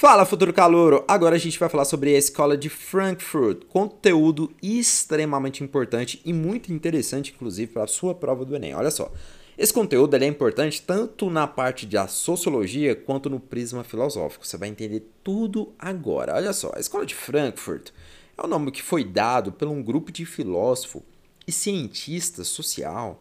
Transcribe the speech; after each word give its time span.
Fala, 0.00 0.24
futuro 0.24 0.52
calouro! 0.52 1.04
Agora 1.08 1.34
a 1.34 1.38
gente 1.40 1.58
vai 1.58 1.68
falar 1.68 1.84
sobre 1.84 2.14
a 2.14 2.18
escola 2.18 2.56
de 2.56 2.68
Frankfurt, 2.68 3.64
conteúdo 3.64 4.48
extremamente 4.62 5.64
importante 5.64 6.22
e 6.24 6.32
muito 6.32 6.72
interessante, 6.72 7.32
inclusive, 7.34 7.72
para 7.72 7.82
a 7.82 7.88
sua 7.88 8.14
prova 8.14 8.44
do 8.44 8.54
Enem. 8.54 8.76
Olha 8.76 8.92
só, 8.92 9.10
esse 9.58 9.72
conteúdo 9.72 10.14
é 10.14 10.24
importante 10.24 10.80
tanto 10.82 11.28
na 11.28 11.48
parte 11.48 11.84
da 11.84 12.06
sociologia 12.06 12.94
quanto 12.94 13.28
no 13.28 13.40
prisma 13.40 13.82
filosófico. 13.82 14.46
Você 14.46 14.56
vai 14.56 14.68
entender 14.68 15.02
tudo 15.24 15.74
agora. 15.76 16.36
Olha 16.36 16.52
só, 16.52 16.70
a 16.76 16.78
escola 16.78 17.04
de 17.04 17.16
Frankfurt 17.16 17.90
é 18.36 18.42
o 18.42 18.46
nome 18.46 18.70
que 18.70 18.84
foi 18.84 19.02
dado 19.02 19.50
por 19.50 19.66
um 19.66 19.82
grupo 19.82 20.12
de 20.12 20.24
filósofo 20.24 21.02
e 21.44 21.50
cientista 21.50 22.44
social 22.44 23.20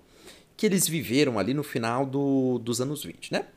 que 0.55 0.67
eles 0.67 0.87
viveram 0.87 1.39
ali 1.39 1.55
no 1.55 1.63
final 1.63 2.05
do, 2.05 2.59
dos 2.59 2.79
anos 2.79 3.03
20, 3.03 3.33
né? 3.33 3.47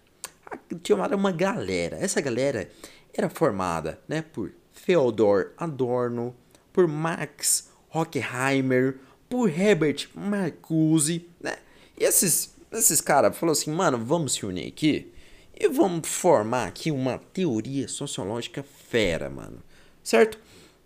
Tinha 0.83 0.97
uma 0.97 1.31
galera. 1.31 1.97
Essa 1.97 2.21
galera 2.21 2.69
era 3.15 3.29
formada 3.29 4.01
né, 4.09 4.23
por 4.23 4.53
Theodor 4.87 5.53
Adorno, 5.57 6.35
por 6.73 6.87
Max 6.87 7.69
Horkheimer, 7.93 8.99
por 9.29 9.49
Herbert 9.49 10.09
Marcuse, 10.15 11.29
né? 11.41 11.57
E 11.99 12.05
esses, 12.05 12.55
esses 12.73 13.01
caras 13.01 13.37
falaram 13.37 13.53
assim, 13.53 13.71
mano, 13.71 13.99
vamos 13.99 14.35
se 14.35 14.47
unir 14.47 14.67
aqui 14.69 15.13
e 15.59 15.69
vamos 15.69 16.09
formar 16.09 16.67
aqui 16.67 16.91
uma 16.91 17.19
teoria 17.19 17.87
sociológica 17.87 18.65
fera, 18.89 19.29
mano. 19.29 19.63
Certo? 20.03 20.39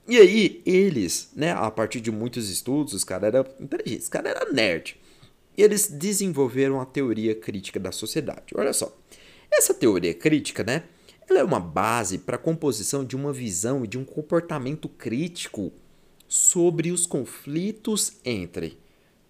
E 0.06 0.18
aí, 0.18 0.60
eles, 0.66 1.30
né, 1.34 1.52
a 1.52 1.70
partir 1.70 2.00
de 2.00 2.10
muitos 2.10 2.50
estudos, 2.50 2.92
os 2.92 3.04
caras 3.04 3.32
eram 3.32 3.46
inteligentes, 3.60 4.04
os 4.04 4.10
caras 4.10 4.34
eram 4.34 4.52
nerd. 4.52 5.00
E 5.56 5.62
eles 5.62 5.86
desenvolveram 5.86 6.80
a 6.80 6.84
teoria 6.84 7.34
crítica 7.34 7.78
da 7.78 7.92
sociedade. 7.92 8.52
Olha 8.54 8.72
só. 8.72 8.94
Essa 9.50 9.72
teoria 9.72 10.12
crítica, 10.12 10.64
né, 10.64 10.82
ela 11.28 11.40
é 11.40 11.44
uma 11.44 11.60
base 11.60 12.18
para 12.18 12.36
a 12.36 12.38
composição 12.38 13.04
de 13.04 13.16
uma 13.16 13.32
visão 13.32 13.84
e 13.84 13.88
de 13.88 13.98
um 13.98 14.04
comportamento 14.04 14.88
crítico 14.88 15.72
sobre 16.28 16.90
os 16.90 17.06
conflitos 17.06 18.14
entre 18.24 18.78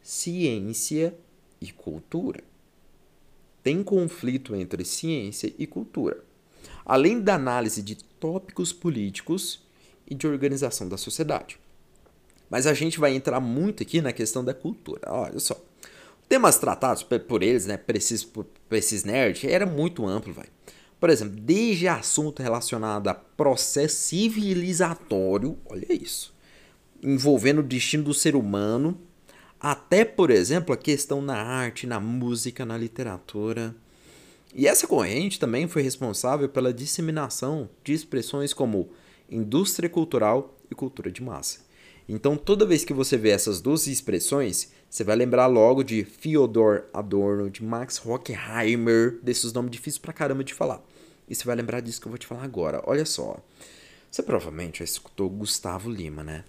ciência 0.03 1.15
e 1.61 1.73
cultura. 1.73 2.43
Tem 3.63 3.83
conflito 3.83 4.55
entre 4.55 4.85
ciência 4.85 5.53
e 5.59 5.67
cultura, 5.67 6.23
além 6.85 7.21
da 7.21 7.35
análise 7.35 7.83
de 7.83 7.97
tópicos 7.97 8.73
políticos 8.73 9.63
e 10.07 10.15
de 10.15 10.27
organização 10.27 10.89
da 10.89 10.97
sociedade. 10.97 11.59
Mas 12.51 12.67
a 12.67 12.75
gente 12.75 13.01
vai 13.01 13.15
entrar 13.15 13.41
muito 13.41 13.83
aqui 13.83 14.01
na 14.01 14.13
questão 14.13 14.45
da 14.45 14.53
cultura. 14.53 15.01
Olha 15.07 15.39
só. 15.39 15.59
Temas 16.29 16.59
tratados 16.59 17.03
por 17.03 17.43
eles, 17.43 17.67
né, 17.67 17.77
por 17.77 17.97
esses, 17.97 18.27
esses 18.71 19.05
nerds, 19.05 19.45
era 19.45 19.67
muito 19.67 20.07
amplo, 20.07 20.33
vai. 20.33 20.47
Por 21.05 21.11
exemplo, 21.11 21.37
desde 21.39 21.87
assunto 21.87 22.43
relacionado 22.43 23.09
a 23.09 23.15
processo 23.15 23.95
civilizatório, 23.95 25.59
olha 25.67 25.93
isso, 25.93 26.33
envolvendo 27.03 27.59
o 27.59 27.63
destino 27.63 28.05
do 28.05 28.15
ser 28.15 28.35
humano, 28.35 28.99
até, 29.61 30.03
por 30.03 30.31
exemplo, 30.31 30.73
a 30.73 30.79
questão 30.79 31.21
na 31.21 31.37
arte, 31.37 31.87
na 31.87 32.01
música, 32.01 32.65
na 32.65 32.79
literatura. 32.79 33.77
E 34.55 34.67
essa 34.67 34.87
corrente 34.87 35.39
também 35.39 35.69
foi 35.69 35.83
responsável 35.83 36.49
pela 36.49 36.73
disseminação 36.73 37.69
de 37.85 37.93
expressões 37.93 38.55
como 38.55 38.89
indústria 39.29 39.91
cultural 39.91 40.57
e 40.71 40.75
cultura 40.75 41.13
de 41.13 41.23
massa. 41.23 41.67
Então, 42.09 42.35
toda 42.35 42.65
vez 42.65 42.83
que 42.83 42.95
você 42.95 43.19
vê 43.19 43.29
essas 43.29 43.61
duas 43.61 43.87
expressões, 43.87 44.73
você 44.95 45.03
vai 45.03 45.17
lembrar 45.17 45.49
logo 45.49 45.83
de 45.83 46.05
Fyodor 46.05 46.85
Adorno, 46.95 47.51
de 47.51 47.65
Max 47.65 48.01
Horkheimer, 48.07 49.19
desses 49.21 49.53
nomes 49.53 49.73
difíceis 49.73 49.99
pra 49.99 50.13
caramba 50.13 50.45
de 50.45 50.55
falar. 50.55 50.81
E 51.29 51.35
você 51.35 51.45
vai 51.45 51.57
lembrar 51.57 51.81
disso 51.81 52.01
que 52.01 52.07
eu 52.07 52.11
vou 52.11 52.17
te 52.17 52.29
falar 52.29 52.45
agora. 52.45 52.81
Olha 52.87 53.05
só. 53.05 53.37
Você 54.09 54.23
provavelmente 54.23 54.79
já 54.79 54.85
escutou 54.85 55.29
Gustavo 55.29 55.91
Lima, 55.91 56.23
né? 56.23 56.45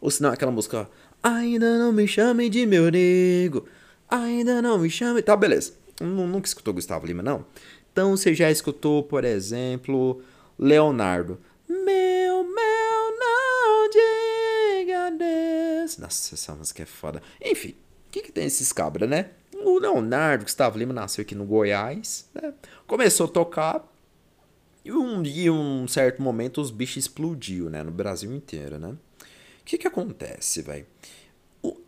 Ou 0.00 0.10
senão 0.10 0.30
aquela 0.30 0.50
música, 0.50 0.88
Ainda 1.22 1.78
não 1.78 1.92
me 1.92 2.08
chame 2.08 2.48
de 2.48 2.64
meu 2.64 2.90
nego. 2.90 3.68
Ainda 4.08 4.62
não 4.62 4.78
me 4.78 4.88
chame. 4.88 5.20
Tá, 5.20 5.36
beleza. 5.36 5.74
Nunca 6.00 6.48
escutou 6.48 6.72
Gustavo 6.72 7.06
Lima, 7.06 7.22
não? 7.22 7.44
Então 7.92 8.16
você 8.16 8.34
já 8.34 8.50
escutou, 8.50 9.02
por 9.02 9.26
exemplo, 9.26 10.22
Leonardo. 10.58 11.38
Meu, 11.68 12.44
meu, 12.44 13.18
não 13.18 13.90
diga 13.90 15.10
Deus. 15.18 15.49
Nossa, 15.98 16.34
essa 16.34 16.54
música 16.54 16.82
é 16.82 16.86
foda. 16.86 17.22
Enfim, 17.40 17.70
o 17.70 18.10
que, 18.10 18.22
que 18.22 18.32
tem 18.32 18.44
esses 18.44 18.72
cabras, 18.72 19.08
né? 19.08 19.30
O 19.54 19.78
Leonardo 19.78 20.44
Gustavo 20.44 20.78
Lima 20.78 20.92
nasceu 20.92 21.22
aqui 21.22 21.34
no 21.34 21.44
Goiás, 21.44 22.28
né? 22.34 22.52
Começou 22.86 23.26
a 23.26 23.30
tocar 23.30 23.90
e 24.84 24.92
um 24.92 25.22
dia, 25.22 25.52
um 25.52 25.86
certo 25.86 26.22
momento, 26.22 26.60
os 26.60 26.70
bichos 26.70 26.96
explodiu, 26.96 27.68
né? 27.68 27.82
No 27.82 27.90
Brasil 27.90 28.34
inteiro, 28.34 28.78
né? 28.78 28.88
O 28.88 29.64
que 29.64 29.76
que 29.76 29.86
acontece, 29.86 30.62
velho? 30.62 30.86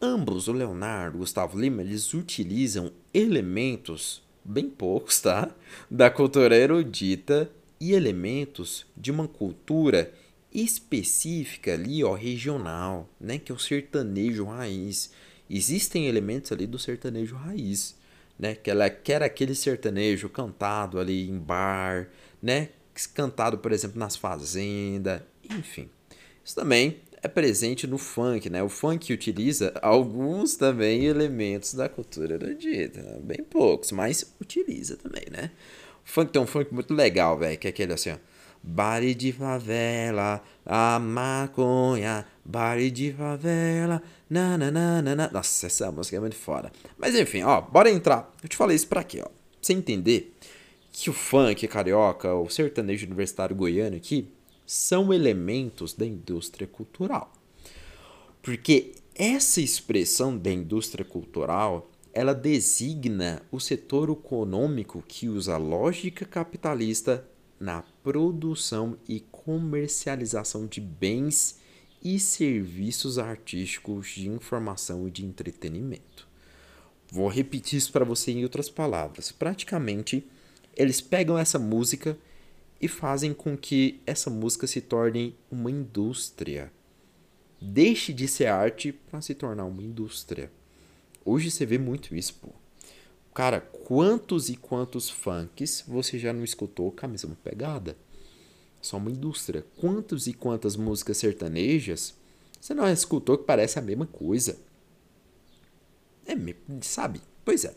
Ambos, 0.01 0.47
o 0.47 0.53
Leonardo 0.53 1.17
e 1.17 1.19
o 1.19 1.21
Gustavo 1.21 1.59
Lima, 1.59 1.81
eles 1.81 2.13
utilizam 2.13 2.93
elementos, 3.15 4.23
bem 4.45 4.69
poucos, 4.69 5.21
tá? 5.21 5.51
Da 5.91 6.11
cultura 6.11 6.55
erudita 6.55 7.51
e 7.81 7.93
elementos 7.95 8.85
de 8.95 9.11
uma 9.11 9.27
cultura 9.27 10.13
específica 10.55 11.73
ali, 11.75 12.03
ó, 12.05 12.15
regional, 12.15 13.09
né? 13.21 13.39
Que 13.39 13.53
é 13.53 13.55
o 13.55 13.59
sertanejo 13.59 14.45
raiz 14.45 15.11
existem 15.53 16.07
elementos 16.07 16.51
ali 16.51 16.67
do 16.67 16.79
sertanejo 16.79 17.37
raiz, 17.37 17.95
né? 18.39 18.55
Que 18.55 18.71
ela 18.71 18.89
quer 18.89 19.23
aquele 19.23 19.55
sertanejo 19.55 20.29
cantado 20.29 20.99
ali 20.99 21.29
em 21.29 21.39
bar, 21.39 22.09
né? 22.43 22.71
Cantado, 23.15 23.59
por 23.59 23.73
exemplo, 23.73 23.99
nas 23.99 24.17
fazendas, 24.17 25.21
enfim. 25.51 25.89
Isso 26.45 26.55
também 26.55 27.01
é 27.23 27.29
presente 27.29 27.87
no 27.87 27.99
funk, 27.99 28.49
né? 28.49 28.63
O 28.63 28.69
funk 28.69 29.13
utiliza 29.13 29.73
alguns 29.83 30.57
também 30.57 31.05
elementos 31.05 31.75
da 31.75 31.89
cultura 31.89 32.35
erudita, 32.35 33.03
né? 33.03 33.19
bem 33.23 33.45
poucos, 33.45 33.93
mas 33.93 34.35
utiliza 34.41 34.97
também, 34.97 35.25
né? 35.31 35.51
O 36.05 36.11
funk 36.11 36.33
tem 36.33 36.43
um 36.43 36.47
funk 36.47 36.73
muito 36.75 36.93
legal, 36.93 37.39
velho, 37.39 37.59
que 37.59 37.67
é 37.67 37.71
aquele 37.71 37.93
assim, 37.93 38.11
ó. 38.11 38.17
Bari 38.63 39.15
de 39.15 39.33
favela, 39.33 40.43
a 40.65 40.99
maconha, 40.99 42.25
bari 42.45 42.93
de 42.93 43.13
favela, 43.13 44.01
na. 44.31 44.57
Nossa, 45.33 45.67
essa 45.67 45.91
música 45.91 46.17
é 46.17 46.21
muito 46.21 46.37
foda. 46.37 46.71
Mas 46.97 47.15
enfim, 47.17 47.43
ó, 47.43 47.61
bora 47.61 47.91
entrar. 47.91 48.33
Eu 48.43 48.49
te 48.49 48.57
falei 48.57 48.77
isso 48.77 48.87
pra 48.87 49.03
quê, 49.03 49.21
ó? 49.21 49.27
Pra 49.27 49.33
você 49.61 49.73
entender 49.73 50.33
que 50.93 51.11
o 51.11 51.13
funk 51.13 51.67
carioca, 51.67 52.35
o 52.35 52.49
sertanejo 52.49 53.07
universitário 53.07 53.57
goiano 53.57 53.97
aqui, 53.97 54.29
são 54.65 55.13
elementos 55.13 55.93
da 55.93 56.07
indústria 56.07 56.67
cultural. 56.67 57.33
Porque 58.43 58.93
essa 59.15 59.61
expressão 59.61 60.37
da 60.37 60.51
indústria 60.51 61.05
cultural, 61.05 61.91
ela 62.13 62.35
designa 62.35 63.43
o 63.51 63.59
setor 63.59 64.11
econômico 64.11 65.03
que 65.07 65.29
usa 65.29 65.57
lógica 65.57 66.25
capitalista 66.25 67.27
na 67.63 67.83
produção 68.03 68.99
e 69.09 69.21
comercialização 69.21 70.67
de 70.67 70.81
bens 70.81 71.61
e 72.03 72.19
serviços 72.19 73.21
artísticos 73.21 74.09
de 74.09 74.29
informação 74.29 75.07
e 75.07 75.13
de 75.13 75.25
entretenimento. 75.25 76.27
Vou 77.09 77.29
repetir 77.29 77.79
isso 77.79 77.93
para 77.93 78.05
você 78.05 78.33
em 78.33 78.43
outras 78.43 78.69
palavras. 78.69 79.31
Praticamente, 79.31 80.27
eles 80.77 81.01
pegam 81.01 81.39
essa 81.39 81.57
música 81.57 82.19
e 82.81 82.89
fazem 82.89 83.33
com 83.33 83.57
que 83.57 84.01
essa 84.05 84.29
música 84.29 84.67
se 84.67 84.81
torne 84.81 85.37
uma 85.49 85.71
indústria. 85.71 86.73
Deixe 87.61 88.13
de 88.13 88.27
ser 88.27 88.47
arte 88.47 88.91
para 88.91 89.21
se 89.21 89.37
tornar 89.37 89.67
uma 89.67 89.85
indústria. 89.85 90.51
Hoje 91.25 91.49
você 91.49 91.65
vê 91.65 91.79
muito 91.79 92.13
isso, 92.13 92.35
pô. 92.43 92.62
Cara, 93.35 93.61
quantos 93.61 94.49
e 94.51 94.57
quantos 94.57 95.09
funks 95.09 95.85
você 95.89 96.19
já 96.19 96.33
não 96.33 96.45
escutou 96.45 96.93
com 96.93 97.07
a 97.07 97.09
mesma 97.09 97.37
pegada? 97.43 97.97
Só 98.81 98.99
uma 98.99 99.11
indústria. 99.11 99.65
Quantos 99.79 100.27
e 100.27 100.33
quantas 100.33 100.77
músicas 100.77 101.17
sertanejas 101.17 102.15
você 102.61 102.75
não 102.75 102.89
escutou 102.89 103.39
que 103.39 103.45
parece 103.45 103.79
a 103.79 103.83
mesma 103.83 104.07
coisa? 104.07 104.57
É, 106.27 106.35
sabe? 106.81 107.21
Pois 107.45 107.65
é. 107.65 107.75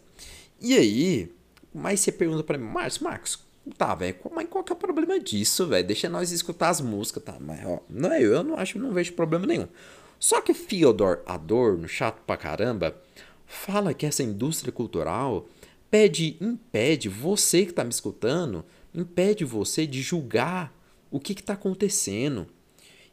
E 0.62 0.76
aí, 0.76 1.34
mas 1.74 2.02
você 2.02 2.12
pergunta 2.12 2.44
para 2.44 2.58
mim, 2.58 2.66
Marcos, 2.66 3.00
Marcos, 3.00 3.40
tá, 3.78 3.96
velho, 3.96 4.16
mas 4.32 4.48
qual 4.48 4.64
que 4.64 4.72
é 4.72 4.76
o 4.76 4.78
problema 4.78 5.20
disso, 5.20 5.68
velho? 5.68 5.88
Deixa 5.88 6.08
nós 6.08 6.32
escutar 6.32 6.70
as 6.70 6.82
músicas, 6.82 7.24
tá? 7.24 7.38
Mas, 7.40 7.66
ó, 7.66 7.80
não 7.90 8.12
é 8.12 8.22
eu, 8.22 8.34
eu 8.34 8.44
não 8.44 8.56
acho, 8.58 8.78
não 8.78 8.94
vejo 8.94 9.14
problema 9.14 9.48
nenhum. 9.48 9.68
Só 10.20 10.40
que 10.40 10.54
Fyodor 10.54 11.22
Adorno, 11.26 11.88
chato 11.88 12.22
pra 12.22 12.38
caramba, 12.38 12.96
fala 13.46 13.94
que 13.94 14.06
essa 14.06 14.24
indústria 14.24 14.72
cultural 14.72 15.48
pede, 15.90 16.38
impede 16.42 17.08
você 17.08 17.64
que 17.64 17.72
está 17.72 17.84
me 17.84 17.90
escutando, 17.90 18.66
impede 18.94 19.46
você 19.46 19.86
de 19.88 20.02
julgar 20.02 20.74
o 21.12 21.20
que 21.20 21.34
está 21.34 21.54
acontecendo. 21.54 22.48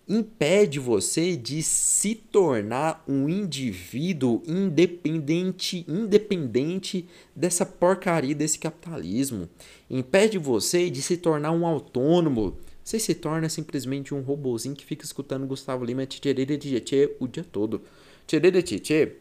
impede 0.09 0.79
você 0.81 1.37
de 1.37 1.63
se 1.63 2.15
tornar 2.15 3.05
um 3.07 3.29
indivíduo 3.29 4.43
independente, 4.47 5.85
independente 5.89 7.09
dessa 7.35 7.65
porcaria 7.65 8.35
desse 8.35 8.59
capitalismo. 8.59 9.49
Impede 9.89 10.39
você 10.39 10.91
de 10.91 11.01
se 11.01 11.17
tornar 11.17 11.53
um 11.53 11.67
autônomo. 11.67 12.57
Você 12.83 12.99
se 12.99 13.15
torna 13.15 13.49
simplesmente 13.49 14.13
um 14.13 14.21
robozinho 14.23 14.75
que 14.75 14.85
fica 14.85 15.05
escutando 15.05 15.47
Gustavo 15.47 15.85
Lima 15.85 16.03
o 16.03 17.29
dia 17.29 17.45
todo. 17.45 17.81
Tchê, 18.27 19.13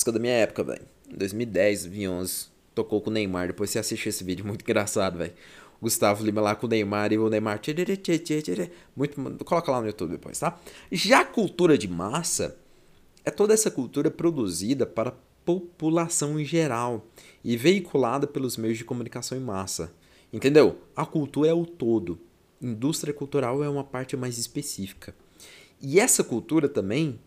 música 0.00 0.12
da 0.12 0.18
minha 0.18 0.32
época, 0.32 0.64
velho. 0.64 0.82
2010, 1.14 1.82
2011, 1.84 2.46
tocou 2.74 3.00
com 3.02 3.10
o 3.10 3.12
Neymar. 3.12 3.48
Depois 3.48 3.68
você 3.68 3.78
assiste 3.78 4.08
esse 4.08 4.24
vídeo, 4.24 4.44
muito 4.46 4.62
engraçado, 4.62 5.18
velho. 5.18 5.34
Gustavo 5.80 6.24
Lima 6.24 6.40
lá 6.40 6.54
com 6.54 6.66
o 6.66 6.70
Neymar 6.70 7.12
e 7.12 7.18
o 7.18 7.28
Neymar. 7.28 7.60
Muito, 8.96 9.44
coloca 9.44 9.70
lá 9.70 9.80
no 9.80 9.86
YouTube 9.86 10.12
depois, 10.12 10.38
tá? 10.38 10.58
Já 10.90 11.20
a 11.20 11.24
cultura 11.24 11.76
de 11.76 11.88
massa 11.88 12.56
é 13.24 13.30
toda 13.30 13.52
essa 13.52 13.70
cultura 13.70 14.10
produzida 14.10 14.86
para 14.86 15.10
a 15.10 15.14
população 15.44 16.38
em 16.38 16.44
geral 16.44 17.06
e 17.42 17.56
veiculada 17.56 18.26
pelos 18.26 18.56
meios 18.56 18.78
de 18.78 18.84
comunicação 18.84 19.36
em 19.36 19.40
massa. 19.40 19.92
Entendeu? 20.32 20.78
A 20.94 21.04
cultura 21.04 21.50
é 21.50 21.54
o 21.54 21.66
todo. 21.66 22.18
Indústria 22.60 23.12
cultural 23.12 23.64
é 23.64 23.68
uma 23.68 23.84
parte 23.84 24.16
mais 24.16 24.38
específica. 24.38 25.14
E 25.80 25.98
essa 25.98 26.22
cultura 26.22 26.68
também, 26.68 27.18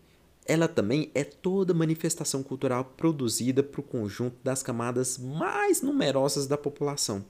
ela 0.46 0.68
também 0.68 1.10
é 1.14 1.24
toda 1.24 1.72
manifestação 1.72 2.42
cultural 2.42 2.84
produzida 2.96 3.62
para 3.62 3.80
o 3.80 3.84
conjunto 3.84 4.36
das 4.44 4.62
camadas 4.62 5.16
mais 5.18 5.80
numerosas 5.80 6.46
da 6.46 6.58
população. 6.58 7.24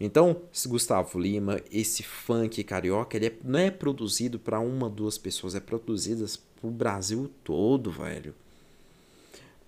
Então, 0.00 0.42
esse 0.54 0.68
Gustavo 0.68 1.18
Lima, 1.18 1.60
esse 1.72 2.02
funk 2.02 2.62
carioca, 2.62 3.16
ele 3.16 3.26
é, 3.26 3.32
não 3.44 3.58
é 3.58 3.70
produzido 3.70 4.38
para 4.38 4.60
uma, 4.60 4.88
duas 4.88 5.18
pessoas, 5.18 5.54
é 5.54 5.60
produzido 5.60 6.24
para 6.60 6.68
o 6.68 6.70
Brasil 6.70 7.30
todo, 7.42 7.90
velho. 7.90 8.34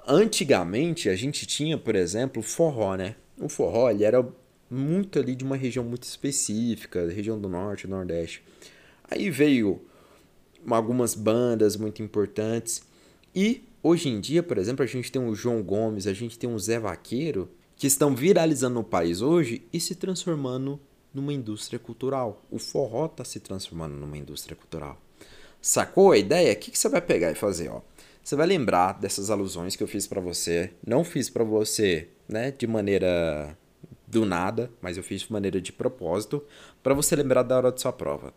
Antigamente, 0.06 1.08
a 1.08 1.16
gente 1.16 1.46
tinha, 1.46 1.76
por 1.76 1.94
exemplo, 1.96 2.42
forró, 2.42 2.94
né? 2.94 3.16
O 3.38 3.48
forró, 3.48 3.90
ele 3.90 4.04
era 4.04 4.26
muito 4.70 5.18
ali 5.18 5.34
de 5.34 5.44
uma 5.44 5.56
região 5.56 5.84
muito 5.84 6.04
específica, 6.04 7.10
região 7.10 7.38
do 7.38 7.48
norte, 7.48 7.88
nordeste. 7.88 8.42
Aí 9.10 9.28
veio 9.30 9.82
algumas 10.68 11.14
bandas 11.14 11.76
muito 11.76 12.02
importantes 12.02 12.82
e 13.34 13.64
hoje 13.82 14.08
em 14.08 14.20
dia, 14.20 14.42
por 14.42 14.58
exemplo, 14.58 14.82
a 14.82 14.86
gente 14.86 15.10
tem 15.10 15.22
o 15.22 15.34
João 15.34 15.62
Gomes, 15.62 16.06
a 16.06 16.12
gente 16.12 16.38
tem 16.38 16.52
o 16.52 16.58
Zé 16.58 16.78
Vaqueiro, 16.78 17.48
que 17.76 17.86
estão 17.86 18.14
viralizando 18.14 18.74
no 18.74 18.84
país 18.84 19.22
hoje 19.22 19.62
e 19.72 19.80
se 19.80 19.94
transformando 19.94 20.78
numa 21.14 21.32
indústria 21.32 21.78
cultural. 21.78 22.42
O 22.50 22.58
forró 22.58 23.06
está 23.06 23.24
se 23.24 23.40
transformando 23.40 23.94
numa 23.94 24.18
indústria 24.18 24.56
cultural. 24.56 25.00
Sacou 25.62 26.12
a 26.12 26.18
ideia? 26.18 26.52
O 26.52 26.56
que, 26.56 26.76
você 26.76 26.88
vai 26.88 27.00
pegar 27.00 27.30
e 27.30 27.34
fazer? 27.34 27.68
Ó? 27.68 27.80
Você 28.22 28.36
vai 28.36 28.46
lembrar 28.46 29.00
dessas 29.00 29.30
alusões 29.30 29.76
que 29.76 29.82
eu 29.82 29.88
fiz 29.88 30.06
para 30.06 30.20
você. 30.20 30.72
Não 30.86 31.04
fiz 31.04 31.30
para 31.30 31.44
você 31.44 32.08
né, 32.28 32.50
de 32.50 32.66
maneira 32.66 33.56
do 34.06 34.26
nada, 34.26 34.70
mas 34.80 34.96
eu 34.96 35.02
fiz 35.02 35.22
de 35.22 35.32
maneira 35.32 35.60
de 35.60 35.72
propósito, 35.72 36.44
para 36.82 36.94
você 36.94 37.14
lembrar 37.14 37.44
da 37.44 37.56
hora 37.56 37.72
de 37.72 37.80
sua 37.80 37.92
prova. 37.92 38.34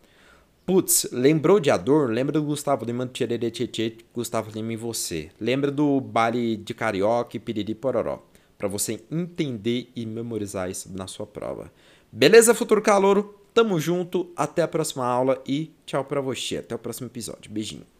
Putz, 0.65 1.09
lembrou 1.11 1.59
de 1.59 1.69
Adorno? 1.69 2.13
Lembra 2.13 2.31
do 2.31 2.41
Gustavo 2.41 2.85
Lima 2.85 3.05
do 3.05 3.11
Tcherere 3.11 3.51
Tchê, 3.51 3.97
Gustavo 4.13 4.49
Lima 4.49 4.71
em 4.71 4.77
você. 4.77 5.29
Lembra 5.37 5.69
do 5.69 5.99
baile 5.99 6.55
de 6.55 6.73
carioca 6.73 7.35
e 7.35 7.39
piriri 7.39 7.75
pororó 7.75 8.23
para 8.57 8.69
você 8.69 9.03
entender 9.11 9.91
e 9.93 10.05
memorizar 10.05 10.69
isso 10.69 10.89
na 10.95 11.05
sua 11.05 11.27
prova. 11.27 11.69
Beleza, 12.09 12.55
futuro 12.55 12.81
calouro? 12.81 13.37
Tamo 13.53 13.77
junto, 13.77 14.31
até 14.37 14.61
a 14.61 14.67
próxima 14.67 15.05
aula 15.05 15.43
e 15.45 15.69
tchau 15.85 16.05
para 16.05 16.21
você. 16.21 16.57
Até 16.57 16.73
o 16.73 16.79
próximo 16.79 17.07
episódio. 17.07 17.51
Beijinho. 17.51 17.92